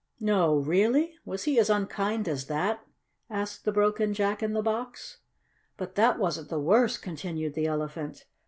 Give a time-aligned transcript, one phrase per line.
[0.19, 0.57] "No!
[0.57, 1.13] Really?
[1.25, 2.83] Was he as unkind as that?"
[3.29, 5.19] asked the broken Jack in the Box.
[5.77, 8.25] "But that wasn't the worst," continued the Elephant.